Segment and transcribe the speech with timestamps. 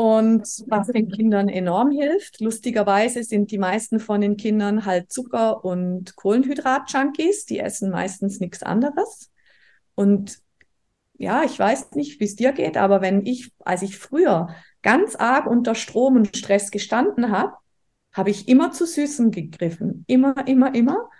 [0.00, 5.62] Und was den Kindern enorm hilft, lustigerweise sind die meisten von den Kindern halt Zucker-
[5.62, 7.44] und Kohlenhydrat-Junkies.
[7.44, 9.30] Die essen meistens nichts anderes.
[9.94, 10.38] Und
[11.18, 14.48] ja, ich weiß nicht, wie es dir geht, aber wenn ich, als ich früher
[14.80, 17.52] ganz arg unter Strom und Stress gestanden habe,
[18.10, 20.04] habe ich immer zu Süßen gegriffen.
[20.06, 21.10] Immer, immer, immer.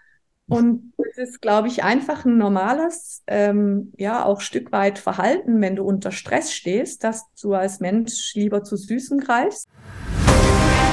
[0.51, 5.77] Und es ist, glaube ich, einfach ein normales, ähm, ja, auch Stück weit Verhalten, wenn
[5.77, 9.68] du unter Stress stehst, dass du als Mensch lieber zu Süßen greifst.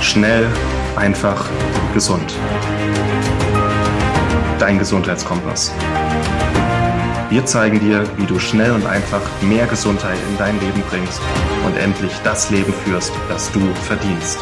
[0.01, 0.45] Schnell,
[0.95, 1.49] einfach,
[1.93, 2.35] gesund.
[4.59, 5.73] Dein Gesundheitskompass.
[7.29, 11.19] Wir zeigen dir, wie du schnell und einfach mehr Gesundheit in dein Leben bringst
[11.65, 14.39] und endlich das Leben führst, das du verdienst.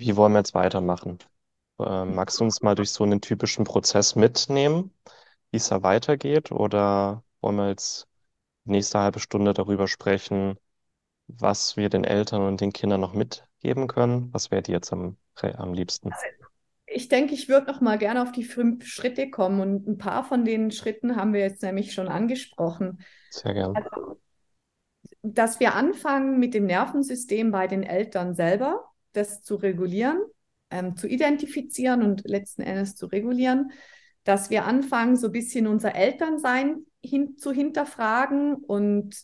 [0.00, 1.18] Wie wollen wir jetzt weitermachen?
[1.78, 4.94] Äh, magst du uns mal durch so einen typischen Prozess mitnehmen,
[5.50, 6.52] wie es da weitergeht?
[6.52, 8.08] Oder wollen wir jetzt
[8.64, 10.56] nächste halbe Stunde darüber sprechen,
[11.26, 14.32] was wir den Eltern und den Kindern noch mitgeben können?
[14.32, 16.12] Was wäre dir jetzt am, am liebsten?
[16.86, 20.24] Ich denke, ich würde noch mal gerne auf die fünf Schritte kommen und ein paar
[20.24, 23.04] von den Schritten haben wir jetzt nämlich schon angesprochen.
[23.28, 23.74] Sehr gerne.
[23.74, 24.18] Also,
[25.20, 30.18] dass wir anfangen mit dem Nervensystem bei den Eltern selber das zu regulieren,
[30.70, 33.72] ähm, zu identifizieren und letzten Endes zu regulieren,
[34.24, 39.16] dass wir anfangen, so ein bisschen unser Elternsein hin, zu hinterfragen und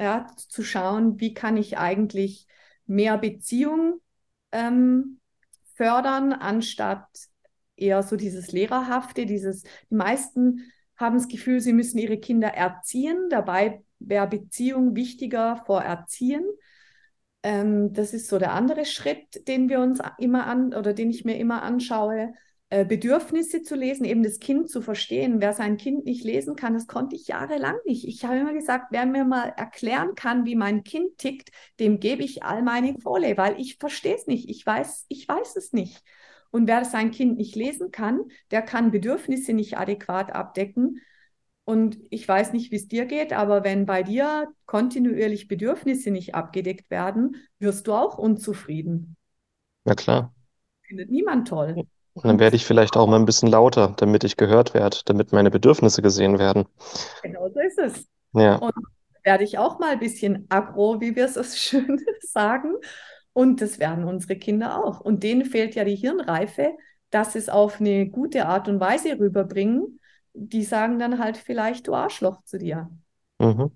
[0.00, 2.46] ja, zu schauen, wie kann ich eigentlich
[2.86, 4.00] mehr Beziehung
[4.50, 5.20] ähm,
[5.74, 7.06] fördern, anstatt
[7.76, 13.28] eher so dieses Lehrerhafte, dieses, die meisten haben das Gefühl, sie müssen ihre Kinder erziehen,
[13.30, 16.44] dabei wäre Beziehung wichtiger vor Erziehen.
[17.42, 21.24] Ähm, das ist so der andere Schritt, den wir uns immer an oder den ich
[21.24, 22.34] mir immer anschaue.
[22.72, 25.42] Äh, Bedürfnisse zu lesen, eben das Kind zu verstehen.
[25.42, 28.08] Wer sein Kind nicht lesen kann, das konnte ich jahrelang nicht.
[28.08, 32.22] Ich habe immer gesagt, wer mir mal erklären kann, wie mein Kind tickt, dem gebe
[32.22, 34.48] ich all meine Kohle, weil ich verstehe es nicht.
[34.48, 36.02] Ich weiß, ich weiß es nicht.
[36.50, 41.00] Und wer sein Kind nicht lesen kann, der kann Bedürfnisse nicht adäquat abdecken.
[41.64, 46.34] Und ich weiß nicht, wie es dir geht, aber wenn bei dir kontinuierlich Bedürfnisse nicht
[46.34, 49.16] abgedeckt werden, wirst du auch unzufrieden.
[49.84, 50.34] Na klar.
[50.82, 51.84] Findet niemand toll.
[52.14, 55.32] Und dann werde ich vielleicht auch mal ein bisschen lauter, damit ich gehört werde, damit
[55.32, 56.66] meine Bedürfnisse gesehen werden.
[57.22, 58.06] Genau so ist es.
[58.34, 58.56] Ja.
[58.56, 58.74] Und
[59.24, 62.74] werde ich auch mal ein bisschen aggro, wie wir es so schön sagen.
[63.32, 65.00] Und das werden unsere Kinder auch.
[65.00, 66.72] Und denen fehlt ja die Hirnreife,
[67.10, 70.00] dass es auf eine gute Art und Weise rüberbringen,
[70.34, 72.90] die sagen dann halt vielleicht, du Arschloch zu dir.
[73.38, 73.70] Mhm.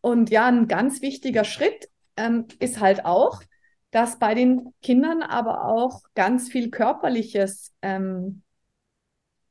[0.00, 3.42] Und ja, ein ganz wichtiger Schritt ähm, ist halt auch,
[3.90, 8.42] dass bei den Kindern aber auch ganz viel Körperliches ähm,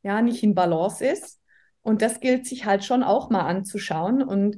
[0.03, 1.41] ja nicht in Balance ist.
[1.81, 4.21] Und das gilt sich halt schon auch mal anzuschauen.
[4.21, 4.57] Und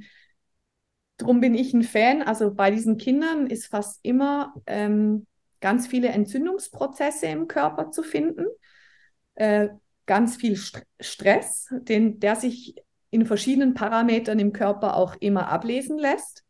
[1.17, 2.22] darum bin ich ein Fan.
[2.22, 5.28] Also bei diesen Kindern ist fast immer ähm,
[5.61, 8.45] ganz viele Entzündungsprozesse im Körper zu finden.
[9.35, 9.69] Äh,
[10.09, 12.75] ganz viel St Stress, den, der sich
[13.12, 16.44] in verschiedenen Parametern im Körper auch immer ablesen lässt.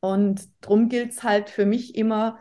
[0.00, 2.38] Und darum gilt es halt für mich immer,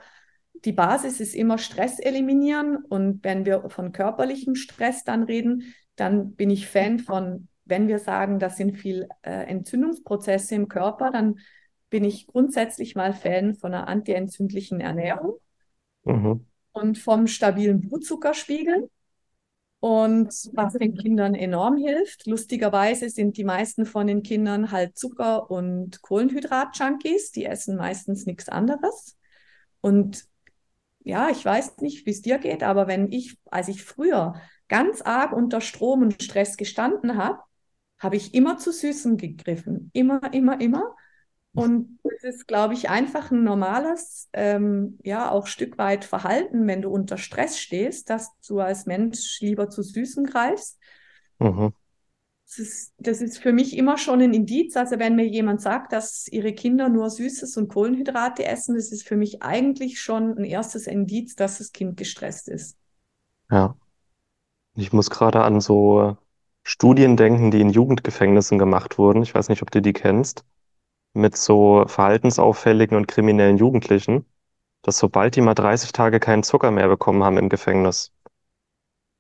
[0.64, 2.78] die Basis ist immer Stress eliminieren.
[2.78, 8.00] Und wenn wir von körperlichem Stress dann reden, dann bin ich Fan von, wenn wir
[8.00, 11.40] sagen, das sind viel äh, Entzündungsprozesse im Körper, dann
[11.90, 15.34] bin ich grundsätzlich mal Fan von einer antientzündlichen Ernährung
[16.06, 16.46] Mhm.
[16.72, 18.90] und vom stabilen Blutzuckerspiegel.
[19.84, 25.52] Und was den Kindern enorm hilft, lustigerweise sind die meisten von den Kindern halt Zucker-
[25.52, 27.34] und Kohlenhydrat-Junkies.
[27.34, 29.18] Die essen meistens nichts anderes.
[29.82, 30.24] Und
[31.04, 34.36] ja, ich weiß nicht, wie es dir geht, aber wenn ich, als ich früher
[34.70, 37.40] ganz arg unter Strom und Stress gestanden habe,
[38.00, 39.90] habe ich immer zu Süßen gegriffen.
[39.92, 40.96] Immer, immer, immer.
[41.56, 46.82] Und es ist, glaube ich, einfach ein normales, ähm, ja, auch Stück weit Verhalten, wenn
[46.82, 50.80] du unter Stress stehst, dass du als Mensch lieber zu Süßen greifst.
[51.38, 51.74] Mhm.
[52.48, 54.76] Das ist, das ist für mich immer schon ein Indiz.
[54.76, 59.08] Also wenn mir jemand sagt, dass ihre Kinder nur Süßes und Kohlenhydrate essen, das ist
[59.08, 62.78] für mich eigentlich schon ein erstes Indiz, dass das Kind gestresst ist.
[63.50, 63.76] Ja.
[64.76, 66.18] Ich muss gerade an so
[66.64, 69.22] Studien denken, die in Jugendgefängnissen gemacht wurden.
[69.22, 70.44] Ich weiß nicht, ob du die kennst
[71.14, 74.26] mit so verhaltensauffälligen und kriminellen Jugendlichen,
[74.82, 78.12] dass sobald die mal 30 Tage keinen Zucker mehr bekommen haben im Gefängnis,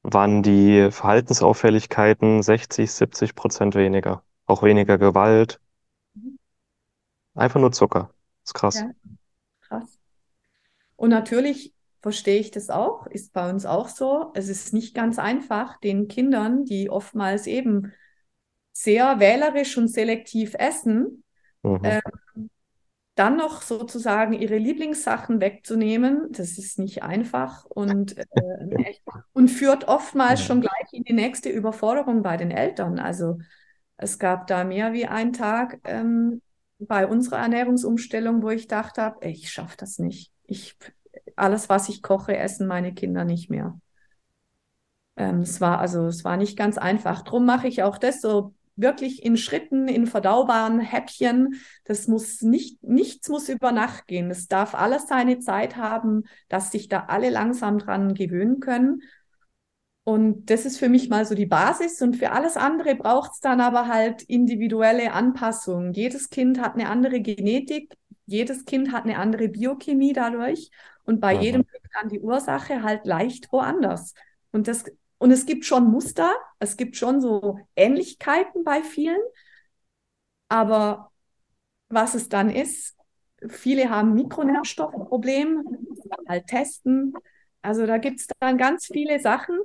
[0.01, 4.23] waren die Verhaltensauffälligkeiten 60, 70 Prozent weniger.
[4.45, 5.59] Auch weniger Gewalt.
[7.35, 8.13] Einfach nur Zucker.
[8.43, 8.75] ist krass.
[8.75, 8.91] Ja,
[9.61, 9.97] krass.
[10.95, 14.31] Und natürlich verstehe ich das auch, ist bei uns auch so.
[14.35, 17.93] Es ist nicht ganz einfach, den Kindern, die oftmals eben
[18.73, 21.22] sehr wählerisch und selektiv essen,
[21.63, 21.83] mhm.
[21.83, 22.01] äh,
[23.15, 28.25] dann noch sozusagen ihre Lieblingssachen wegzunehmen, das ist nicht einfach und, äh,
[29.33, 32.99] und führt oftmals schon gleich in die nächste Überforderung bei den Eltern.
[32.99, 33.37] Also
[33.97, 36.41] es gab da mehr wie einen Tag ähm,
[36.79, 40.31] bei unserer Ernährungsumstellung, wo ich dachte, ey, ich schaffe das nicht.
[40.45, 40.75] Ich,
[41.35, 43.79] alles, was ich koche, essen meine Kinder nicht mehr.
[45.15, 47.21] Ähm, es war also, es war nicht ganz einfach.
[47.21, 51.61] Drum mache ich auch das so wirklich in Schritten, in verdaubaren Häppchen.
[51.83, 54.31] Das muss nicht, nichts muss über Nacht gehen.
[54.31, 59.01] Es darf alles seine Zeit haben, dass sich da alle langsam dran gewöhnen können.
[60.05, 62.01] Und das ist für mich mal so die Basis.
[62.01, 65.93] Und für alles andere braucht es dann aber halt individuelle Anpassungen.
[65.93, 67.93] Jedes Kind hat eine andere Genetik,
[68.25, 70.71] jedes Kind hat eine andere Biochemie dadurch.
[71.05, 71.41] Und bei Aha.
[71.41, 74.13] jedem liegt dann die Ursache halt leicht woanders.
[74.51, 74.85] Und das
[75.23, 79.21] und es gibt schon Muster, es gibt schon so Ähnlichkeiten bei vielen.
[80.49, 81.11] Aber
[81.87, 82.97] was es dann ist,
[83.47, 85.63] viele haben Mikronährstoffprobleme,
[86.27, 87.13] halt testen.
[87.61, 89.57] Also da gibt es dann ganz viele Sachen,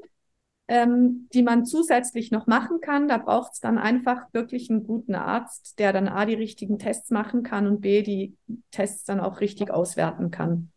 [0.69, 3.09] ähm, die man zusätzlich noch machen kann.
[3.09, 7.11] Da braucht es dann einfach wirklich einen guten Arzt, der dann A, die richtigen Tests
[7.11, 8.37] machen kann und B, die
[8.71, 10.71] Tests dann auch richtig auswerten kann.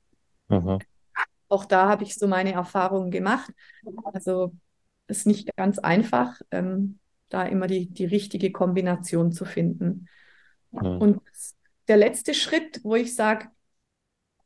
[0.50, 0.80] Mhm.
[1.50, 3.52] Auch da habe ich so meine Erfahrungen gemacht.
[4.06, 4.54] Also
[5.12, 7.00] ist nicht ganz einfach, ähm,
[7.30, 10.08] da immer die, die richtige Kombination zu finden.
[10.72, 10.98] Mhm.
[10.98, 11.22] Und
[11.88, 13.48] der letzte Schritt, wo ich sage,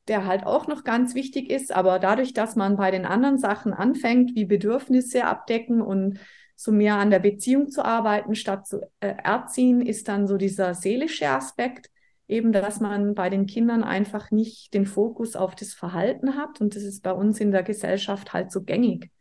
[0.07, 3.73] der halt auch noch ganz wichtig ist, aber dadurch, dass man bei den anderen Sachen
[3.73, 6.19] anfängt, wie Bedürfnisse abdecken und
[6.55, 10.73] so mehr an der Beziehung zu arbeiten, statt zu äh, erziehen, ist dann so dieser
[10.73, 11.89] seelische Aspekt,
[12.27, 16.61] eben, dass man bei den Kindern einfach nicht den Fokus auf das Verhalten hat.
[16.61, 19.11] Und das ist bei uns in der Gesellschaft halt so gängig,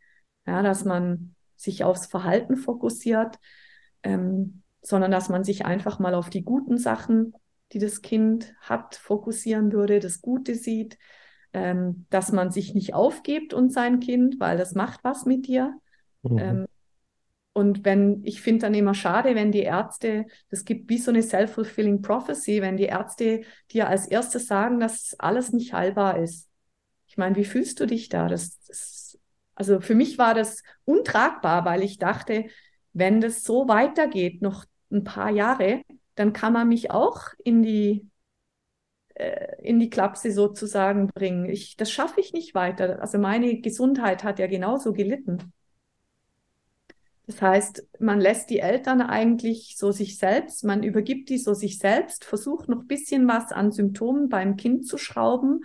[0.47, 3.37] ja, dass man sich aufs Verhalten fokussiert,
[4.03, 7.33] ähm, sondern dass man sich einfach mal auf die guten Sachen,
[7.71, 10.97] die das Kind hat, fokussieren würde, das Gute sieht,
[11.53, 15.73] ähm, dass man sich nicht aufgibt und sein Kind, weil das macht was mit dir.
[16.23, 16.37] Mhm.
[16.37, 16.65] Ähm,
[17.53, 21.23] und wenn, ich finde dann immer schade, wenn die Ärzte, das gibt wie so eine
[21.23, 26.49] self-fulfilling prophecy, wenn die Ärzte dir als erstes sagen, dass alles nicht heilbar ist.
[27.07, 28.27] Ich meine, wie fühlst du dich da?
[28.27, 29.17] Das, das
[29.55, 32.45] also für mich war das untragbar, weil ich dachte,
[32.93, 35.81] wenn das so weitergeht, noch ein paar Jahre,
[36.15, 38.07] dann kann man mich auch in die,
[39.15, 41.45] äh, in die Klapse sozusagen bringen.
[41.45, 43.01] Ich, das schaffe ich nicht weiter.
[43.01, 45.53] Also meine Gesundheit hat ja genauso gelitten.
[47.27, 51.79] Das heißt, man lässt die Eltern eigentlich so sich selbst, man übergibt die so sich
[51.79, 55.63] selbst, versucht noch ein bisschen was an Symptomen beim Kind zu schrauben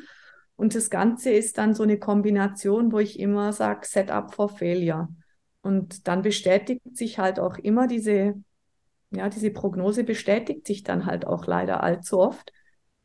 [0.61, 5.09] und das Ganze ist dann so eine Kombination, wo ich immer sage, Setup for Failure.
[5.63, 8.35] Und dann bestätigt sich halt auch immer diese,
[9.11, 12.53] ja, diese Prognose bestätigt sich dann halt auch leider allzu oft,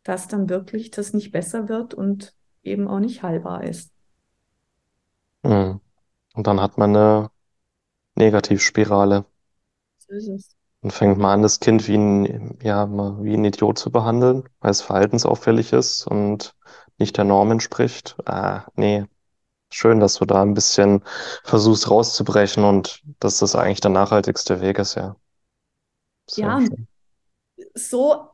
[0.04, 3.94] dass dann wirklich das nicht besser wird und eben auch nicht heilbar ist.
[5.46, 5.80] Hm.
[6.34, 7.32] Und dann hat man eine
[8.16, 9.24] Negativspirale.
[10.00, 10.56] So ist es.
[10.82, 12.86] Und fängt man an, das Kind wie ein, ja,
[13.24, 16.54] wie ein Idiot zu behandeln, weil es verhaltensauffällig ist und
[16.98, 18.16] nicht der Norm entspricht.
[18.26, 19.06] Ah, nee.
[19.72, 21.04] Schön, dass du da ein bisschen
[21.44, 25.16] versuchst rauszubrechen und dass das eigentlich der nachhaltigste Weg ist, ja.
[26.28, 26.88] Sehr ja, schön.
[27.74, 28.30] so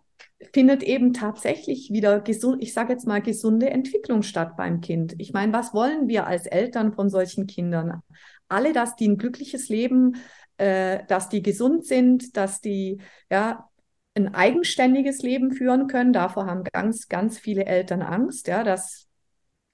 [0.53, 5.15] findet eben tatsächlich wieder gesund, ich sage jetzt mal gesunde Entwicklung statt beim Kind.
[5.17, 8.01] Ich meine, was wollen wir als Eltern von solchen Kindern?
[8.47, 10.17] Alle, dass die ein glückliches Leben,
[10.57, 13.69] äh, dass die gesund sind, dass die ja
[14.13, 16.13] ein eigenständiges Leben führen können.
[16.13, 19.07] Davor haben ganz, ganz viele Eltern Angst, ja, dass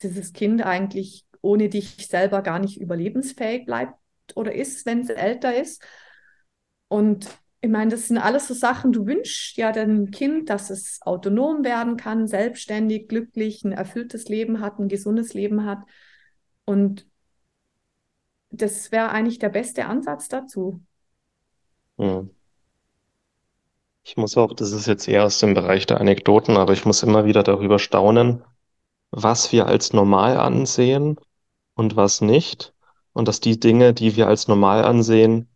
[0.01, 3.95] dieses Kind eigentlich ohne dich selber gar nicht überlebensfähig bleibt
[4.35, 5.83] oder ist, wenn es älter ist.
[6.87, 7.27] Und
[7.61, 11.63] ich meine, das sind alles so Sachen, du wünschst ja dem Kind, dass es autonom
[11.63, 15.79] werden kann, selbstständig, glücklich, ein erfülltes Leben hat, ein gesundes Leben hat.
[16.65, 17.07] Und
[18.51, 20.81] das wäre eigentlich der beste Ansatz dazu.
[21.97, 22.29] Hm.
[24.17, 27.03] Ich muss auch, das ist jetzt eher aus dem Bereich der Anekdoten, aber ich muss
[27.03, 28.43] immer wieder darüber staunen,
[29.11, 31.19] was wir als normal ansehen
[31.75, 32.73] und was nicht.
[33.13, 35.49] Und dass die Dinge, die wir als normal ansehen,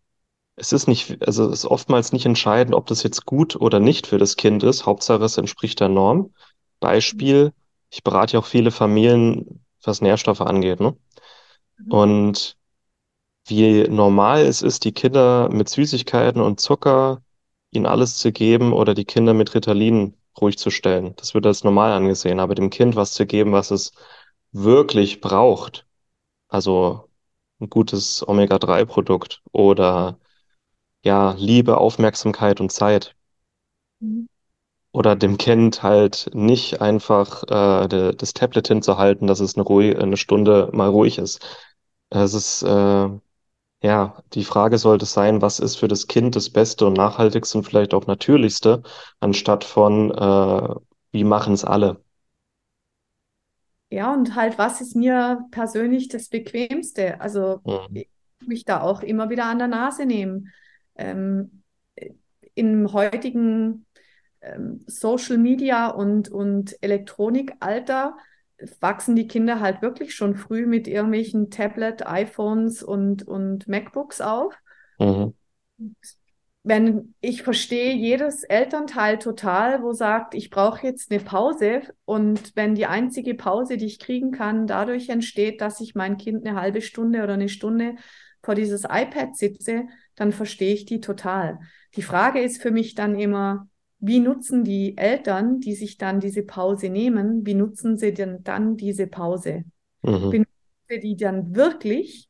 [0.58, 4.06] es ist nicht, also es ist oftmals nicht entscheidend, ob das jetzt gut oder nicht
[4.06, 4.86] für das Kind ist.
[4.86, 6.32] Hauptsache, es entspricht der Norm.
[6.80, 7.54] Beispiel,
[7.90, 10.96] ich berate ja auch viele Familien, was Nährstoffe angeht, ne?
[11.80, 11.92] Mhm.
[11.92, 12.58] Und
[13.48, 17.24] wie normal es ist, die Kinder mit Süßigkeiten und Zucker
[17.72, 21.16] ihnen alles zu geben oder die Kinder mit Ritalin ruhig zu stellen.
[21.18, 23.94] Das wird als normal angesehen, aber dem Kind was zu geben, was es
[24.52, 25.86] wirklich braucht,
[26.50, 27.10] also
[27.62, 30.20] ein gutes Omega-3-Produkt oder
[31.04, 33.16] ja, Liebe, Aufmerksamkeit und Zeit.
[34.00, 34.28] Mhm.
[34.94, 39.98] Oder dem Kind halt nicht einfach äh, de, das Tablet hinzuhalten, dass es eine, ruhig,
[39.98, 41.42] eine Stunde mal ruhig ist.
[42.10, 43.10] Es ist, äh,
[43.84, 47.64] ja, die Frage sollte sein, was ist für das Kind das Beste und Nachhaltigste und
[47.66, 48.84] vielleicht auch Natürlichste,
[49.20, 50.76] anstatt von, äh,
[51.12, 52.04] wie machen es alle.
[53.90, 57.20] Ja, und halt, was ist mir persönlich das Bequemste?
[57.20, 57.94] Also Mhm.
[57.94, 58.08] ich
[58.46, 60.50] mich da auch immer wieder an der Nase nehmen.
[60.96, 61.64] Ähm,
[62.56, 63.86] Im heutigen
[64.42, 68.18] ähm, Social Media und, und Elektronikalter
[68.80, 74.56] wachsen die Kinder halt wirklich schon früh mit irgendwelchen Tablet, iPhones und, und MacBooks auf.
[75.00, 75.34] Mhm.
[76.64, 82.76] Wenn ich verstehe jedes Elternteil total, wo sagt, ich brauche jetzt eine Pause und wenn
[82.76, 86.82] die einzige Pause, die ich kriegen kann, dadurch entsteht, dass ich mein Kind eine halbe
[86.82, 87.96] Stunde oder eine Stunde
[88.44, 91.60] vor dieses iPad sitze, dann verstehe ich die total.
[91.96, 93.68] Die Frage ist für mich dann immer,
[94.02, 98.76] wie nutzen die Eltern, die sich dann diese Pause nehmen, wie nutzen sie denn dann
[98.76, 99.64] diese Pause?
[100.02, 100.30] Mhm.
[100.32, 100.50] Benutzen
[100.90, 102.28] sie die dann wirklich,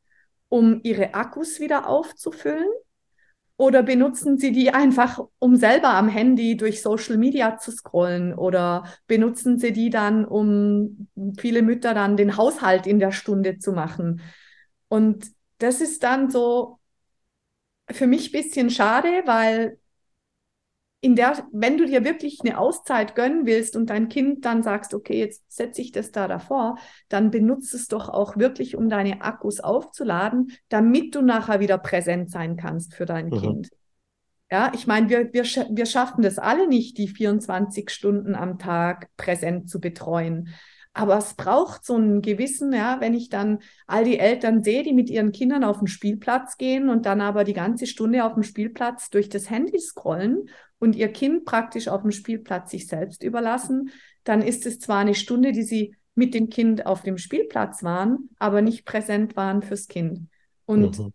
[0.49, 2.67] um ihre Akkus wieder aufzufüllen?
[3.55, 8.33] Oder benutzen Sie die einfach, um selber am Handy durch Social Media zu scrollen?
[8.33, 13.71] Oder benutzen Sie die dann, um viele Mütter dann den Haushalt in der Stunde zu
[13.71, 14.21] machen?
[14.87, 15.27] Und
[15.59, 16.79] das ist dann so
[17.91, 19.77] für mich ein bisschen schade, weil
[21.03, 24.93] in der, wenn du dir wirklich eine Auszeit gönnen willst und dein Kind dann sagst,
[24.93, 26.77] okay, jetzt setze ich das da davor,
[27.09, 32.29] dann benutze es doch auch wirklich, um deine Akkus aufzuladen, damit du nachher wieder präsent
[32.29, 33.39] sein kannst für dein Mhm.
[33.39, 33.69] Kind.
[34.51, 39.07] Ja, ich meine, wir, wir, wir schaffen das alle nicht, die 24 Stunden am Tag
[39.17, 40.49] präsent zu betreuen.
[40.93, 44.91] Aber es braucht so einen gewissen, ja, wenn ich dann all die Eltern sehe, die
[44.91, 48.43] mit ihren Kindern auf den Spielplatz gehen und dann aber die ganze Stunde auf dem
[48.43, 50.49] Spielplatz durch das Handy scrollen
[50.81, 53.91] und ihr Kind praktisch auf dem Spielplatz sich selbst überlassen,
[54.23, 58.29] dann ist es zwar eine Stunde, die sie mit dem Kind auf dem Spielplatz waren,
[58.39, 60.27] aber nicht präsent waren fürs Kind.
[60.65, 61.13] Und Mhm.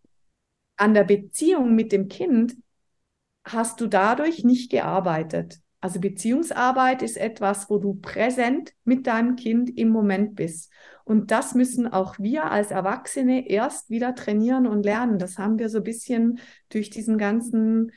[0.76, 2.56] an der Beziehung mit dem Kind
[3.44, 5.60] hast du dadurch nicht gearbeitet.
[5.80, 10.72] Also Beziehungsarbeit ist etwas, wo du präsent mit deinem Kind im Moment bist.
[11.04, 15.18] Und das müssen auch wir als Erwachsene erst wieder trainieren und lernen.
[15.18, 16.38] Das haben wir so ein bisschen
[16.70, 17.92] durch diesen ganzen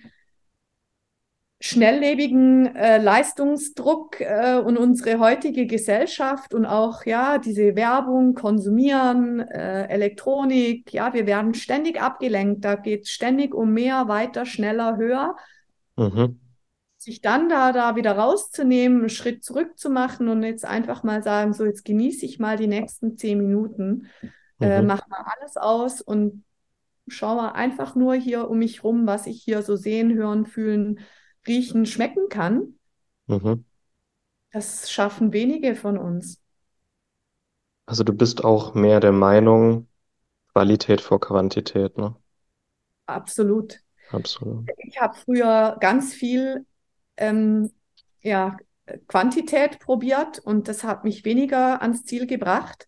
[1.61, 9.87] schnelllebigen äh, Leistungsdruck äh, und unsere heutige Gesellschaft und auch ja diese Werbung, Konsumieren, äh,
[9.87, 12.63] Elektronik, ja, wir werden ständig abgelenkt.
[12.63, 15.35] Da geht es ständig um mehr, weiter, schneller, höher.
[15.97, 16.39] Mhm.
[16.97, 21.23] Sich dann da, da wieder rauszunehmen, einen Schritt zurück zu machen und jetzt einfach mal
[21.23, 24.07] sagen, so jetzt genieße ich mal die nächsten zehn Minuten,
[24.59, 24.87] äh, Mhm.
[24.87, 26.43] mach mal alles aus und
[27.07, 30.99] schau mal einfach nur hier um mich rum, was ich hier so sehen, hören, fühlen,
[31.49, 32.75] riechen, schmecken kann.
[33.27, 33.63] Mhm.
[34.51, 36.39] Das schaffen wenige von uns.
[37.87, 39.89] Also du bist auch mehr der Meinung,
[40.53, 42.15] Qualität vor Quantität, ne?
[43.07, 43.81] Absolut.
[44.11, 44.69] Absolut.
[44.77, 46.65] Ich habe früher ganz viel
[47.17, 47.71] ähm,
[48.21, 48.57] ja,
[49.07, 52.87] Quantität probiert und das hat mich weniger ans Ziel gebracht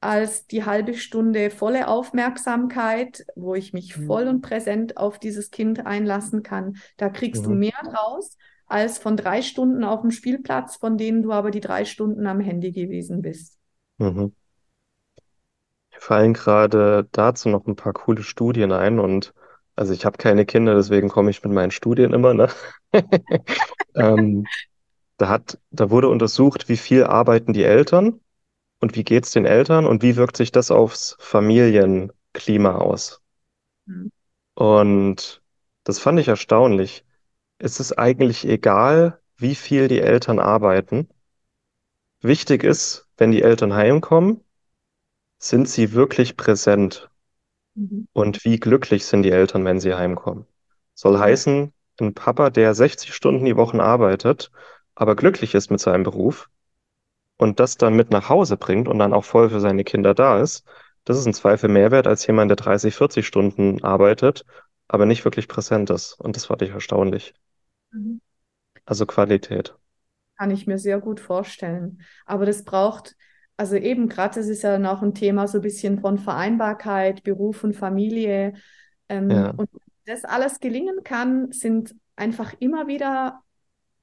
[0.00, 5.86] als die halbe Stunde volle Aufmerksamkeit, wo ich mich voll und präsent auf dieses Kind
[5.86, 6.76] einlassen kann.
[6.96, 7.54] Da kriegst du Mhm.
[7.54, 8.36] mehr draus
[8.66, 12.40] als von drei Stunden auf dem Spielplatz, von denen du aber die drei Stunden am
[12.40, 13.58] Handy gewesen bist.
[13.98, 14.30] Mhm.
[15.92, 19.34] Mir fallen gerade dazu noch ein paar coole Studien ein und
[19.76, 22.48] also ich habe keine Kinder, deswegen komme ich mit meinen Studien immer, ne?
[23.96, 24.50] Ähm,
[25.18, 28.20] da hat, da wurde untersucht, wie viel arbeiten die Eltern
[28.80, 33.20] und wie geht's den Eltern und wie wirkt sich das aufs Familienklima aus?
[33.86, 34.10] Mhm.
[34.54, 35.42] Und
[35.84, 37.04] das fand ich erstaunlich.
[37.58, 41.08] Es ist eigentlich egal, wie viel die Eltern arbeiten.
[42.20, 44.44] Wichtig ist, wenn die Eltern heimkommen,
[45.38, 47.10] sind sie wirklich präsent
[47.76, 48.08] Mhm.
[48.12, 50.46] und wie glücklich sind die Eltern, wenn sie heimkommen.
[50.94, 54.50] Soll heißen, ein Papa, der 60 Stunden die Woche arbeitet,
[54.94, 56.50] aber glücklich ist mit seinem Beruf
[57.38, 60.40] und das dann mit nach Hause bringt und dann auch voll für seine Kinder da
[60.40, 60.64] ist,
[61.04, 64.44] das ist im Zweifel mehr wert als jemand, der 30, 40 Stunden arbeitet,
[64.88, 66.14] aber nicht wirklich präsent ist.
[66.14, 67.34] Und das fand ich erstaunlich.
[67.92, 68.20] Mhm.
[68.86, 69.76] Also Qualität.
[70.36, 72.00] Kann ich mir sehr gut vorstellen.
[72.24, 73.16] Aber das braucht,
[73.56, 77.64] also eben gerade, das ist ja noch ein Thema so ein bisschen von Vereinbarkeit, Beruf
[77.64, 78.54] und Familie.
[79.08, 79.52] Ähm, Ja.
[79.56, 79.68] und
[80.06, 83.40] das alles gelingen kann, sind einfach immer wieder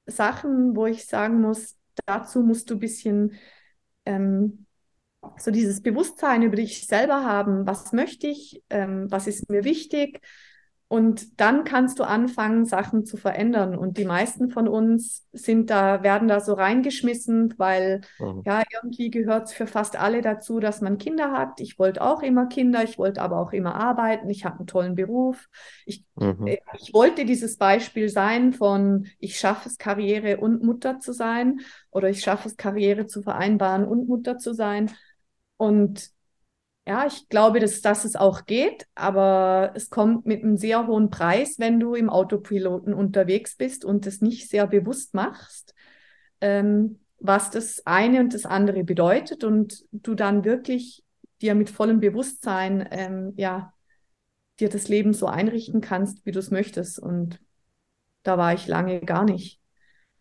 [0.06, 1.76] Sachen, wo ich sagen muss,
[2.06, 3.34] dazu musst du ein bisschen
[4.06, 4.66] ähm,
[5.38, 10.20] so dieses Bewusstsein über dich selber haben, was möchte ich, ähm, was ist mir wichtig,
[10.88, 13.76] und dann kannst du anfangen, Sachen zu verändern.
[13.76, 18.42] Und die meisten von uns sind da, werden da so reingeschmissen, weil mhm.
[18.46, 21.60] ja, irgendwie gehört es für fast alle dazu, dass man Kinder hat.
[21.60, 24.94] Ich wollte auch immer Kinder, ich wollte aber auch immer arbeiten, ich habe einen tollen
[24.94, 25.48] Beruf.
[25.86, 26.46] Ich, mhm.
[26.46, 31.62] äh, ich wollte dieses Beispiel sein von, ich schaffe es, Karriere und Mutter zu sein
[31.90, 34.92] oder ich schaffe es, Karriere zu vereinbaren und Mutter zu sein.
[35.56, 36.15] Und
[36.86, 41.10] ja, ich glaube, dass, dass es auch geht, aber es kommt mit einem sehr hohen
[41.10, 45.74] Preis, wenn du im Autopiloten unterwegs bist und es nicht sehr bewusst machst,
[46.40, 51.02] ähm, was das eine und das andere bedeutet und du dann wirklich
[51.42, 53.72] dir mit vollem Bewusstsein, ähm, ja,
[54.60, 57.00] dir das Leben so einrichten kannst, wie du es möchtest.
[57.00, 57.40] Und
[58.22, 59.60] da war ich lange gar nicht.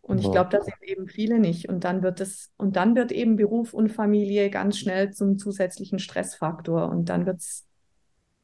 [0.07, 1.67] Und ich glaube, das sind eben viele nicht.
[1.67, 5.97] Und dann wird es, und dann wird eben Beruf und Familie ganz schnell zum zusätzlichen
[5.97, 7.65] Stressfaktor und dann wird es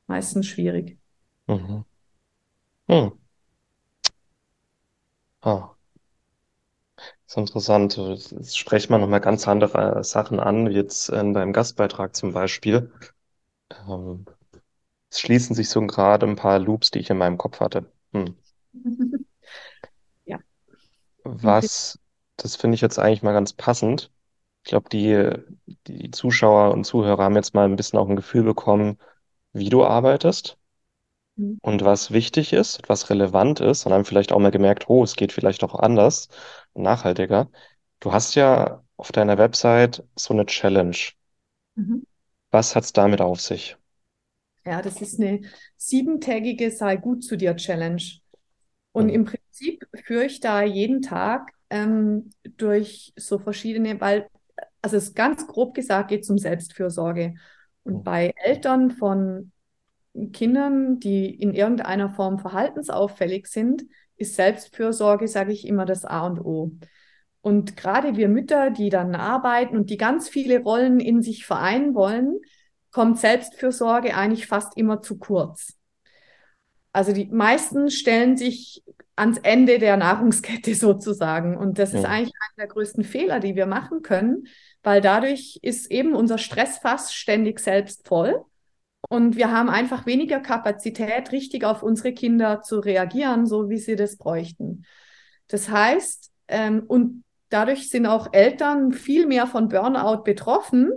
[0.08, 0.98] meistens schwierig.
[1.48, 1.86] Mhm.
[2.88, 3.12] Hm.
[5.42, 5.76] Ah.
[6.98, 7.98] Das ist interessant.
[7.98, 12.92] Jetzt sprechen wir nochmal ganz andere Sachen an, wie jetzt äh, beim Gastbeitrag zum Beispiel.
[13.88, 14.26] Ähm,
[15.10, 17.86] es schließen sich so gerade ein paar Loops, die ich in meinem Kopf hatte.
[18.14, 18.36] Hm.
[21.24, 22.00] Was,
[22.38, 24.12] das finde ich jetzt eigentlich mal ganz passend.
[24.64, 25.32] Ich glaube, die,
[25.88, 29.00] die Zuschauer und Zuhörer haben jetzt mal ein bisschen auch ein Gefühl bekommen,
[29.54, 30.58] wie du arbeitest
[31.38, 31.60] Mhm.
[31.62, 35.16] und was wichtig ist, was relevant ist und haben vielleicht auch mal gemerkt, oh, es
[35.16, 36.28] geht vielleicht auch anders
[36.74, 37.50] und nachhaltiger.
[38.00, 40.96] Du hast ja auf deiner Website so eine Challenge.
[41.76, 42.02] Mhm.
[42.52, 43.76] Was hat's damit auf sich?
[44.66, 45.42] Ja, das ist eine
[45.78, 48.02] siebentägige Sei gut zu dir Challenge.
[48.92, 54.28] Und im Prinzip führe ich da jeden Tag ähm, durch so verschiedene, weil,
[54.82, 57.36] also es ganz grob gesagt geht es um Selbstfürsorge.
[57.84, 58.04] Und mhm.
[58.04, 59.52] bei Eltern von
[60.34, 63.84] Kindern, die in irgendeiner Form verhaltensauffällig sind,
[64.18, 66.72] ist Selbstfürsorge, sage ich immer, das A und O.
[67.42, 71.96] Und gerade wir Mütter, die dann arbeiten und die ganz viele Rollen in sich vereinen
[71.96, 72.40] wollen,
[72.92, 75.78] kommt Selbstfürsorge eigentlich fast immer zu kurz.
[76.94, 78.84] Also die meisten stellen sich
[79.16, 81.58] ans Ende der Nahrungskette sozusagen.
[81.58, 82.00] Und das ja.
[82.00, 84.48] ist eigentlich einer der größten Fehler, die wir machen können,
[84.84, 88.44] weil dadurch ist eben unser Stressfass ständig selbst voll.
[89.10, 93.96] Und wir haben einfach weniger Kapazität, richtig auf unsere Kinder zu reagieren, so wie sie
[93.96, 94.86] das bräuchten.
[95.48, 100.92] Das heißt, ähm, und dadurch sind auch Eltern viel mehr von Burnout betroffen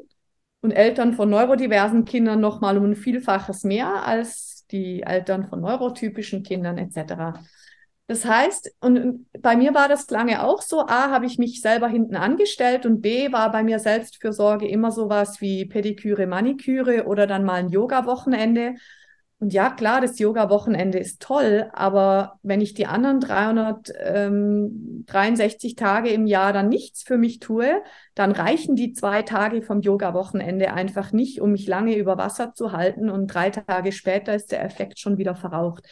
[0.61, 6.43] und Eltern von neurodiversen Kindern nochmal um ein Vielfaches mehr als die Eltern von neurotypischen
[6.43, 7.35] Kindern etc.
[8.07, 11.89] Das heißt, und bei mir war das lange auch so, A, habe ich mich selber
[11.89, 17.45] hinten angestellt und B, war bei mir Selbstfürsorge immer sowas wie Pediküre, Maniküre oder dann
[17.45, 18.75] mal ein Yoga-Wochenende.
[19.45, 26.09] Und ja, klar, das Yoga-Wochenende ist toll, aber wenn ich die anderen 363 ähm, Tage
[26.09, 27.83] im Jahr dann nichts für mich tue,
[28.15, 32.73] dann reichen die zwei Tage vom Yoga-Wochenende einfach nicht, um mich lange über Wasser zu
[32.73, 35.87] halten und drei Tage später ist der Effekt schon wieder verraucht.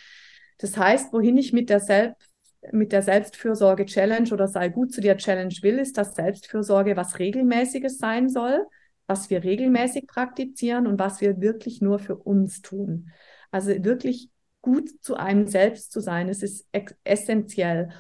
[0.57, 2.31] Das heißt, wohin ich mit der Selbst
[2.71, 7.19] mit der Selbstfürsorge Challenge oder sei gut zu dir Challenge will, ist, dass Selbstfürsorge was
[7.19, 8.65] regelmäßiges sein soll,
[9.07, 13.11] was wir regelmäßig praktizieren und was wir wirklich nur für uns tun.
[13.53, 14.31] Also wirklich
[14.63, 16.67] gut zu einem selbst zu sein, es ist
[17.05, 17.91] essentiell.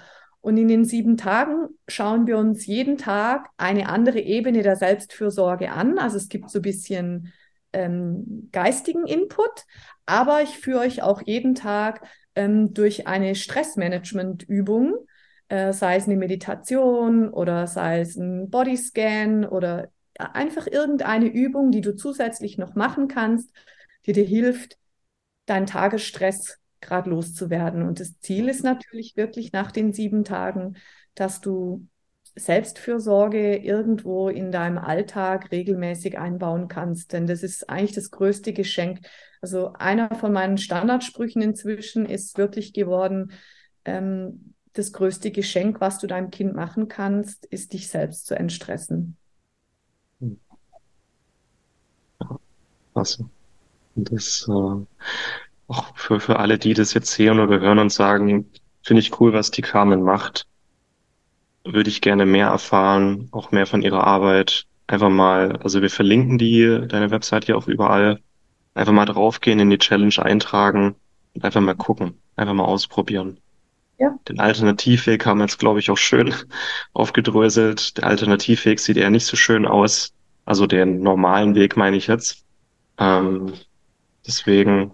[0.40, 5.70] Und in den sieben Tagen schauen wir uns jeden Tag eine andere Ebene der Selbstfürsorge
[5.70, 5.98] an.
[5.98, 7.32] Also es gibt so ein bisschen
[7.72, 9.64] ähm, geistigen Input,
[10.04, 15.06] aber ich führe euch auch jeden Tag ähm, durch eine Stressmanagement-Übung,
[15.48, 21.80] äh, sei es eine Meditation oder sei es ein Bodyscan oder einfach irgendeine Übung, die
[21.82, 23.50] du zusätzlich noch machen kannst,
[24.06, 24.76] die dir hilft,
[25.46, 27.82] deinen Tagesstress gerade loszuwerden.
[27.82, 30.76] Und das Ziel ist natürlich wirklich nach den sieben Tagen,
[31.14, 31.86] dass du
[32.34, 37.12] Selbstfürsorge irgendwo in deinem Alltag regelmäßig einbauen kannst.
[37.12, 39.00] Denn das ist eigentlich das größte Geschenk.
[39.40, 43.32] Also einer von meinen Standardsprüchen inzwischen ist wirklich geworden,
[43.84, 49.16] ähm, das größte Geschenk, was du deinem Kind machen kannst, ist dich selbst zu entstressen.
[52.94, 53.30] Awesome.
[53.94, 54.86] Das äh,
[55.68, 58.50] auch für, für alle, die das jetzt sehen oder hören und sagen,
[58.82, 60.46] finde ich cool, was die Carmen macht.
[61.64, 64.64] Würde ich gerne mehr erfahren, auch mehr von ihrer Arbeit.
[64.86, 68.20] Einfach mal, also wir verlinken die, deine Website hier auch überall.
[68.74, 70.96] Einfach mal draufgehen, in die Challenge eintragen
[71.34, 73.38] und einfach mal gucken, einfach mal ausprobieren.
[73.98, 74.18] Ja.
[74.28, 76.34] Den Alternativweg haben wir jetzt, glaube ich, auch schön
[76.92, 77.98] aufgedröselt.
[77.98, 80.12] Der Alternativweg sieht eher nicht so schön aus.
[80.44, 82.44] Also den normalen Weg meine ich jetzt.
[82.98, 83.52] Ähm,
[84.26, 84.92] deswegen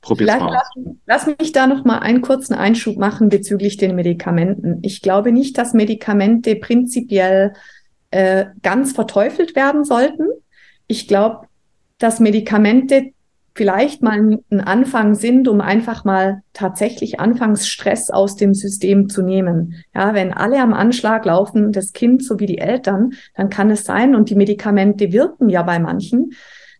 [0.00, 0.70] probier's mal lass,
[1.06, 4.78] lass mich da noch mal einen kurzen Einschub machen bezüglich den Medikamenten.
[4.82, 7.54] Ich glaube nicht, dass Medikamente prinzipiell
[8.10, 10.26] äh, ganz verteufelt werden sollten.
[10.86, 11.48] Ich glaube,
[11.98, 13.12] dass Medikamente
[13.54, 19.84] vielleicht mal ein Anfang sind, um einfach mal tatsächlich Anfangsstress aus dem System zu nehmen.
[19.94, 24.16] Ja, wenn alle am Anschlag laufen, das Kind sowie die Eltern, dann kann es sein,
[24.16, 26.32] und die Medikamente wirken ja bei manchen,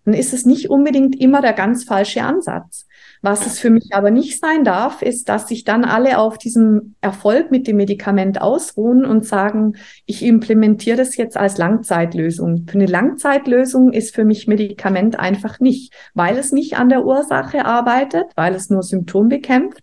[0.04, 2.86] dann ist es nicht unbedingt immer der ganz falsche Ansatz.
[3.22, 6.94] Was es für mich aber nicht sein darf, ist, dass sich dann alle auf diesem
[7.00, 12.66] Erfolg mit dem Medikament ausruhen und sagen, ich implementiere das jetzt als Langzeitlösung.
[12.68, 17.64] Für eine Langzeitlösung ist für mich Medikament einfach nicht, weil es nicht an der Ursache
[17.64, 19.80] arbeitet, weil es nur Symptom bekämpft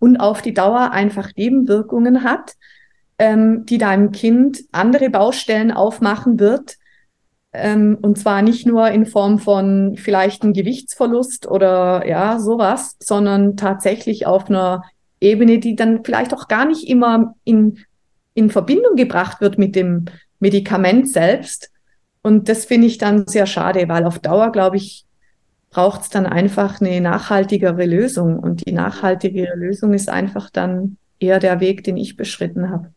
[0.00, 2.54] und auf die Dauer einfach Nebenwirkungen hat,
[3.18, 6.79] ähm, die deinem Kind andere Baustellen aufmachen wird,
[7.52, 13.56] ähm, und zwar nicht nur in Form von vielleicht einem Gewichtsverlust oder ja, sowas, sondern
[13.56, 14.84] tatsächlich auf einer
[15.20, 17.78] Ebene, die dann vielleicht auch gar nicht immer in,
[18.34, 20.06] in Verbindung gebracht wird mit dem
[20.38, 21.70] Medikament selbst.
[22.22, 25.04] Und das finde ich dann sehr schade, weil auf Dauer, glaube ich,
[25.70, 28.38] braucht es dann einfach eine nachhaltigere Lösung.
[28.38, 32.92] Und die nachhaltigere Lösung ist einfach dann eher der Weg, den ich beschritten habe.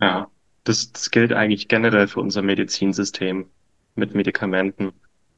[0.00, 0.28] Ja.
[0.68, 3.46] Das, das gilt eigentlich generell für unser Medizinsystem
[3.94, 4.92] mit Medikamenten.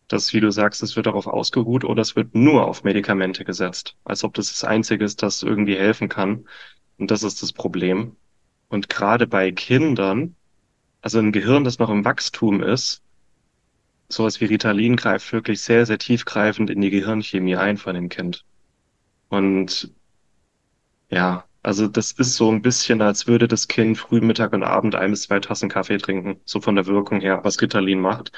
[0.09, 3.97] Das, wie du sagst, es wird darauf ausgeruht oder es wird nur auf Medikamente gesetzt,
[4.03, 6.49] als ob das das Einzige ist, das irgendwie helfen kann.
[6.99, 8.17] Und das ist das Problem.
[8.69, 10.35] Und gerade bei Kindern,
[11.01, 13.05] also ein Gehirn, das noch im Wachstum ist,
[14.09, 18.45] sowas wie Ritalin greift wirklich sehr, sehr tiefgreifend in die Gehirnchemie ein von dem Kind.
[19.29, 19.93] Und
[21.09, 24.95] ja, also das ist so ein bisschen, als würde das Kind früh, Mittag und Abend
[24.95, 28.33] ein bis zwei Tassen Kaffee trinken, so von der Wirkung her, was Ritalin macht.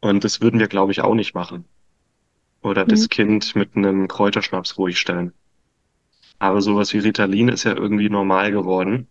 [0.00, 1.66] Und das würden wir, glaube ich, auch nicht machen.
[2.62, 3.10] Oder das Mhm.
[3.10, 5.34] Kind mit einem Kräuterschnaps ruhig stellen.
[6.38, 9.08] Aber sowas wie Ritalin ist ja irgendwie normal geworden.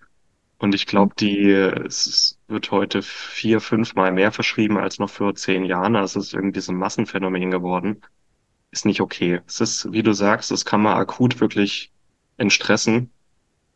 [0.59, 5.65] Und ich glaube, die, es wird heute vier, fünfmal mehr verschrieben als noch vor zehn
[5.65, 5.95] Jahren.
[5.95, 8.01] Also es ist irgendwie so ein Massenphänomen geworden.
[8.71, 9.41] Ist nicht okay.
[9.47, 11.93] Es ist, wie du sagst, das kann man akut wirklich
[12.37, 13.11] entstressen.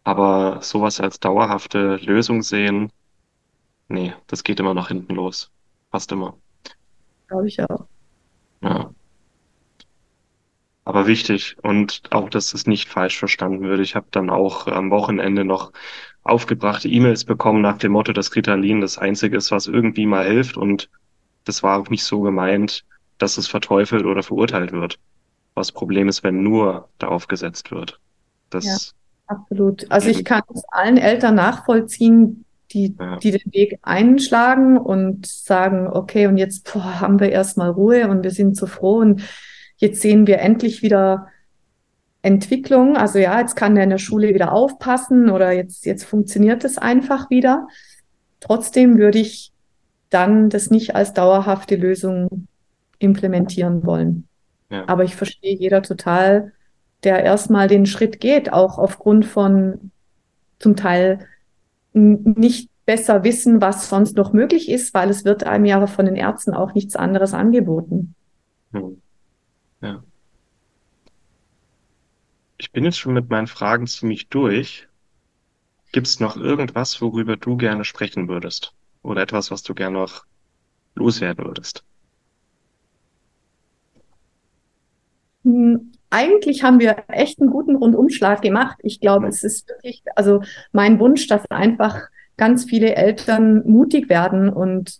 [0.03, 2.91] Aber sowas als dauerhafte Lösung sehen,
[3.87, 5.51] nee, das geht immer nach hinten los.
[5.91, 6.37] Fast immer.
[7.27, 7.85] Glaube ich auch.
[8.61, 8.93] Ja.
[10.85, 13.79] Aber wichtig und auch, dass es nicht falsch verstanden wird.
[13.79, 15.71] Ich habe dann auch am Wochenende noch
[16.23, 20.57] aufgebrachte E-Mails bekommen nach dem Motto, dass Ritalin das Einzige ist, was irgendwie mal hilft.
[20.57, 20.89] Und
[21.45, 22.85] das war auch nicht so gemeint,
[23.17, 24.99] dass es verteufelt oder verurteilt wird.
[25.53, 27.99] Was das Problem ist, wenn nur darauf gesetzt wird.
[28.49, 28.93] Das,
[29.27, 29.89] absolut.
[29.91, 35.87] Also ich kann es allen Eltern nachvollziehen, die, ja, die den Weg einschlagen und sagen,
[35.87, 39.21] okay, und jetzt boah, haben wir erstmal Ruhe und wir sind so froh und
[39.77, 41.27] jetzt sehen wir endlich wieder
[42.21, 42.97] Entwicklung.
[42.97, 46.77] Also ja, jetzt kann der in der Schule wieder aufpassen oder jetzt, jetzt funktioniert es
[46.77, 47.67] einfach wieder.
[48.39, 49.51] Trotzdem würde ich
[50.09, 52.47] dann das nicht als dauerhafte Lösung
[52.99, 54.27] implementieren wollen.
[54.69, 56.53] ja, Aber ich verstehe jeder total,
[57.03, 59.91] der erstmal den Schritt geht, auch aufgrund von
[60.59, 61.27] zum Teil
[61.93, 66.15] nicht besser wissen, was sonst noch möglich ist, weil es wird einem ja von den
[66.15, 68.15] Ärzten auch nichts anderes angeboten.
[68.73, 69.01] hm,
[69.81, 70.05] ja.
[72.57, 74.87] Ich bin jetzt schon mit meinen Fragen ziemlich durch.
[75.93, 78.75] Gibt es noch irgendwas, worüber du gerne sprechen würdest?
[79.01, 80.25] Oder etwas, was du gerne noch
[80.95, 81.85] loswerden würdest?
[85.45, 88.77] Hm, Eigentlich haben wir echt einen guten Rundumschlag gemacht.
[88.83, 92.01] Ich glaube, Hm, es ist wirklich, also mein Wunsch, dass einfach
[92.37, 94.99] ganz viele Eltern mutig werden und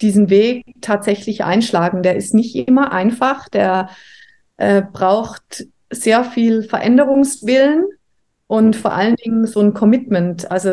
[0.00, 2.02] diesen Weg tatsächlich einschlagen.
[2.02, 3.90] Der ist nicht immer einfach, der
[4.56, 7.84] äh, braucht sehr viel Veränderungswillen
[8.48, 10.50] und vor allen Dingen so ein Commitment.
[10.50, 10.70] Also,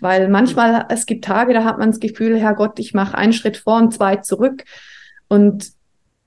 [0.00, 3.58] weil manchmal, es gibt Tage, da hat man das Gefühl, Herrgott, ich mache einen Schritt
[3.58, 4.64] vor und zwei zurück.
[5.28, 5.72] Und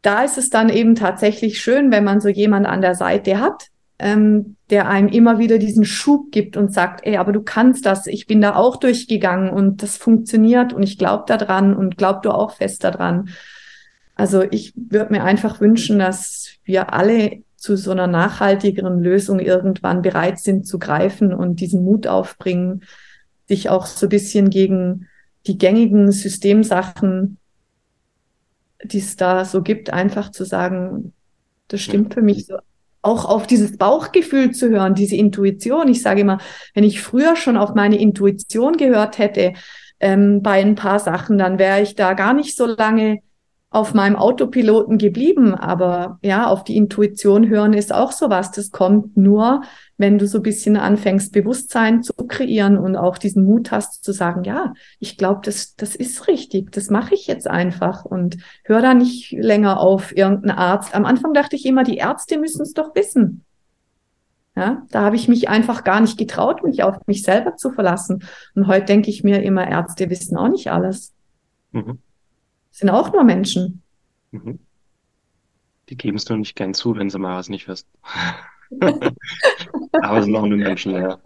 [0.05, 3.69] da ist es dann eben tatsächlich schön, wenn man so jemand an der Seite hat,
[3.97, 8.07] ähm, der einem immer wieder diesen Schub gibt und sagt, ey, aber du kannst das,
[8.07, 12.31] ich bin da auch durchgegangen und das funktioniert und ich glaube daran und glaub du
[12.31, 13.29] auch fest daran.
[14.15, 20.01] Also ich würde mir einfach wünschen, dass wir alle zu so einer nachhaltigeren Lösung irgendwann
[20.03, 22.83] bereit sind zu greifen und diesen Mut aufbringen,
[23.47, 25.07] sich auch so ein bisschen gegen
[25.47, 27.37] die gängigen Systemsachen,
[28.93, 31.13] die es da so gibt, einfach zu sagen,
[31.67, 32.57] das stimmt für mich so.
[33.01, 35.87] Auch auf dieses Bauchgefühl zu hören, diese Intuition.
[35.87, 36.39] Ich sage immer,
[36.73, 39.53] wenn ich früher schon auf meine Intuition gehört hätte,
[39.99, 43.19] ähm, bei ein paar Sachen, dann wäre ich da gar nicht so lange
[43.69, 45.53] auf meinem Autopiloten geblieben.
[45.53, 48.51] Aber ja, auf die Intuition hören ist auch sowas.
[48.51, 49.63] Das kommt nur,
[49.97, 54.13] wenn du so ein bisschen anfängst, Bewusstsein zu kreieren und auch diesen Mut hast zu
[54.13, 58.81] sagen, ja, ich glaube, das, das ist richtig, das mache ich jetzt einfach und hör
[58.81, 60.95] da nicht länger auf irgendeinen Arzt.
[60.95, 63.43] Am Anfang dachte ich immer, die Ärzte müssen es doch wissen.
[64.55, 68.23] Ja, da habe ich mich einfach gar nicht getraut, mich auf mich selber zu verlassen.
[68.55, 71.13] Und heute denke ich mir immer, Ärzte wissen auch nicht alles.
[71.73, 71.99] Mhm.
[72.75, 73.81] Sind auch nur Menschen.
[74.31, 74.59] Mhm.
[75.87, 77.87] Die geben es nur nicht gern zu, wenn sie mal was nicht wissen.
[79.93, 81.17] Aber sind auch nur Menschen, ja.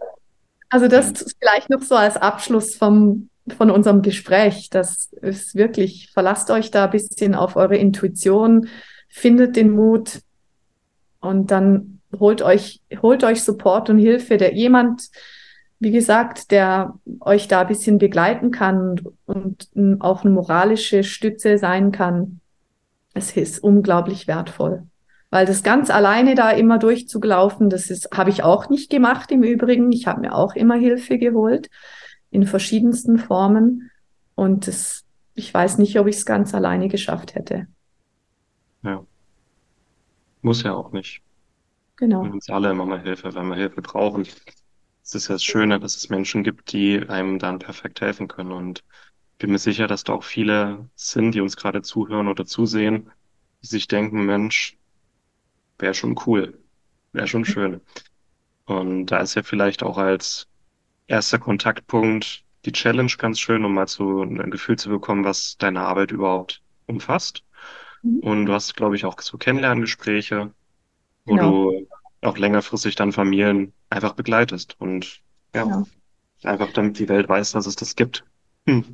[0.68, 4.70] Also das ist vielleicht noch so als Abschluss vom, von unserem Gespräch.
[4.70, 8.68] Das ist wirklich, verlasst euch da ein bisschen auf eure Intuition,
[9.08, 10.20] findet den Mut
[11.18, 15.10] und dann holt euch, holt euch Support und Hilfe, der jemand,
[15.80, 21.56] wie gesagt, der euch da ein bisschen begleiten kann und, und auch eine moralische Stütze
[21.56, 22.40] sein kann.
[23.14, 24.84] Es ist unglaublich wertvoll.
[25.30, 29.42] Weil das ganz alleine da immer durchzugelaufen, das ist, habe ich auch nicht gemacht im
[29.42, 29.90] Übrigen.
[29.90, 31.70] Ich habe mir auch immer Hilfe geholt
[32.30, 33.90] in verschiedensten Formen.
[34.34, 37.68] Und das, ich weiß nicht, ob ich es ganz alleine geschafft hätte.
[38.82, 39.02] Ja.
[40.42, 41.22] Muss ja auch nicht.
[41.96, 42.24] Genau.
[42.24, 44.26] Wir uns alle immer mal Hilfe, wenn wir Hilfe brauchen.
[45.02, 48.52] Es ist ja das Schöne, dass es Menschen gibt, die einem dann perfekt helfen können.
[48.52, 48.84] Und
[49.32, 53.10] ich bin mir sicher, dass da auch viele sind, die uns gerade zuhören oder zusehen,
[53.62, 54.76] die sich denken, Mensch,
[55.78, 56.58] wäre schon cool,
[57.12, 57.80] wäre schon schön.
[58.66, 60.46] Und da ist ja vielleicht auch als
[61.06, 65.80] erster Kontaktpunkt die Challenge ganz schön, um mal so ein Gefühl zu bekommen, was deine
[65.80, 67.42] Arbeit überhaupt umfasst.
[68.02, 68.20] Mhm.
[68.20, 70.52] Und du hast, glaube ich, auch so Kennenlerngespräche
[71.24, 71.70] wo genau.
[71.70, 71.88] du
[72.22, 75.20] auch längerfristig dann Familien einfach begleitest und
[75.54, 75.84] ja, genau.
[76.44, 78.24] einfach damit die Welt weiß, dass es das gibt.
[78.66, 78.84] Hm.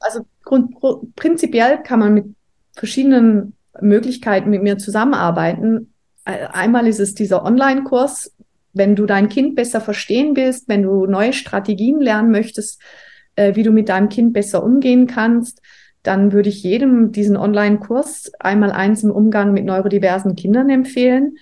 [0.00, 0.74] Also grund,
[1.16, 2.26] prinzipiell kann man mit
[2.74, 5.92] verschiedenen Möglichkeiten mit mir zusammenarbeiten.
[6.24, 8.32] Einmal ist es dieser Online-Kurs,
[8.72, 12.80] wenn du dein Kind besser verstehen willst, wenn du neue Strategien lernen möchtest,
[13.34, 15.62] äh, wie du mit deinem Kind besser umgehen kannst,
[16.02, 21.38] dann würde ich jedem diesen Online-Kurs einmal eins im Umgang mit neurodiversen Kindern empfehlen.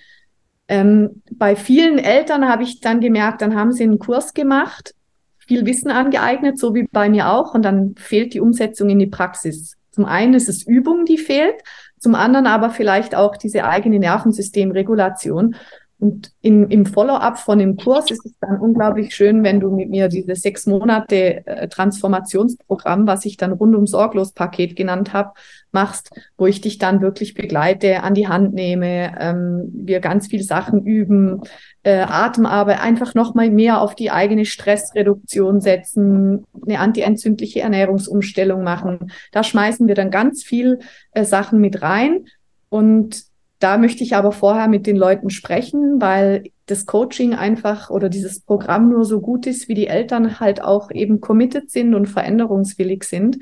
[0.68, 4.94] Ähm, bei vielen Eltern habe ich dann gemerkt, dann haben sie einen Kurs gemacht,
[5.38, 9.06] viel Wissen angeeignet, so wie bei mir auch, und dann fehlt die Umsetzung in die
[9.06, 9.76] Praxis.
[9.92, 11.54] Zum einen ist es Übung, die fehlt,
[11.98, 15.56] zum anderen aber vielleicht auch diese eigene Nervensystemregulation.
[15.98, 19.88] Und in, im Follow-up von dem Kurs ist es dann unglaublich schön, wenn du mit
[19.88, 25.32] mir diese sechs Monate äh, Transformationsprogramm, was ich dann rundum sorglos Paket genannt habe,
[25.72, 30.42] machst, wo ich dich dann wirklich begleite, an die Hand nehme, ähm, wir ganz viel
[30.42, 31.40] Sachen üben,
[31.82, 39.12] äh, Atemarbeit, einfach nochmal mehr auf die eigene Stressreduktion setzen, eine antientzündliche Ernährungsumstellung machen.
[39.32, 40.80] Da schmeißen wir dann ganz viel
[41.12, 42.26] äh, Sachen mit rein
[42.68, 43.24] und
[43.58, 48.40] da möchte ich aber vorher mit den Leuten sprechen, weil das Coaching einfach oder dieses
[48.40, 53.04] Programm nur so gut ist, wie die Eltern halt auch eben committed sind und veränderungswillig
[53.04, 53.38] sind.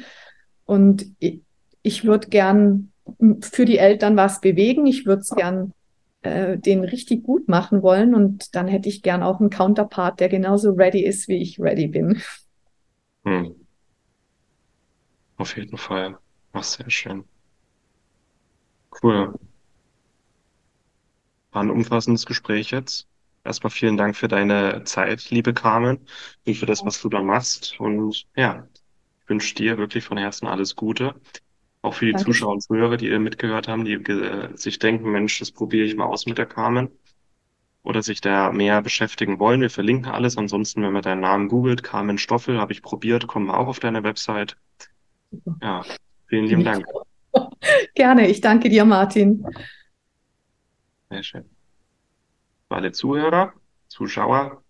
[0.64, 1.06] Und
[1.82, 2.92] ich würde gern
[3.40, 4.86] für die Eltern was bewegen.
[4.86, 5.72] Ich würde es gern
[6.22, 8.14] äh, den richtig gut machen wollen.
[8.14, 11.88] Und dann hätte ich gern auch einen Counterpart, der genauso ready ist, wie ich ready
[11.88, 12.20] bin.
[13.24, 13.54] Hm.
[15.36, 16.18] Auf jeden Fall.
[16.52, 17.24] Ach, sehr schön.
[19.02, 19.34] Cool.
[21.54, 23.06] War ein umfassendes Gespräch jetzt.
[23.44, 26.00] Erstmal vielen Dank für deine Zeit, liebe Carmen,
[26.46, 27.78] und für das, was du da machst.
[27.78, 28.66] Und ja,
[29.22, 31.14] ich wünsche dir wirklich von Herzen alles Gute.
[31.80, 32.24] Auch für die Danke.
[32.24, 36.06] Zuschauer und Zuhörer, die mitgehört haben, die äh, sich denken, Mensch, das probiere ich mal
[36.06, 36.88] aus mit der Carmen.
[37.84, 39.60] Oder sich da mehr beschäftigen wollen.
[39.60, 40.36] Wir verlinken alles.
[40.38, 43.78] Ansonsten, wenn man deinen Namen googelt, Carmen Stoffel, habe ich probiert, kommen wir auch auf
[43.78, 44.56] deine Website.
[45.62, 45.84] Ja,
[46.26, 46.84] vielen lieben Dank.
[47.94, 49.46] Gerne, ich danke dir, Martin.
[51.14, 51.44] Sehr schön.
[52.66, 53.52] Für alle Zuhörer,
[53.86, 54.64] Zuschauer,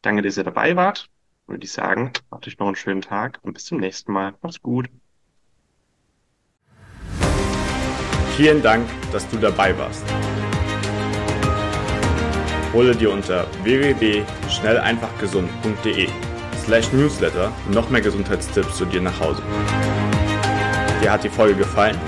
[0.00, 1.10] danke, dass ihr dabei wart.
[1.48, 4.32] Würde ich sagen, macht euch noch einen schönen Tag und bis zum nächsten Mal.
[4.40, 4.88] Macht's gut.
[8.36, 10.04] Vielen Dank, dass du dabei warst.
[12.72, 16.08] Hole dir unter www.schnelleinfachgesund.de
[16.64, 19.42] slash newsletter noch mehr Gesundheitstipps zu dir nach Hause.
[21.02, 21.98] Dir hat die Folge gefallen?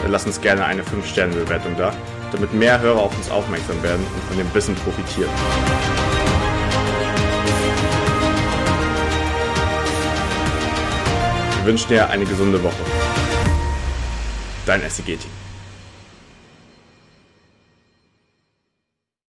[0.00, 1.92] Dann lass uns gerne eine 5-Sterne-Bewertung da
[2.32, 5.30] damit mehr Hörer auf uns aufmerksam werden und von dem Wissen profitieren.
[11.58, 12.82] Wir wünschen dir eine gesunde Woche.
[14.66, 15.41] Dein SEG-Team.